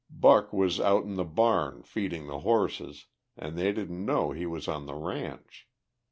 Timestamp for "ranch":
4.95-5.67